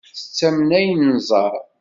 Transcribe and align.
Nettamen 0.19 0.69
ayen 0.77 1.01
nẓerr. 1.15 1.53